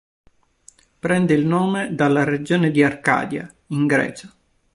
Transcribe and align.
Prende 0.97 1.35
il 1.35 1.45
nome 1.45 1.93
dalla 1.93 2.23
regione 2.23 2.71
di 2.71 2.81
Arcadia, 2.83 3.47
in 3.67 3.85
Grecia. 3.85 4.33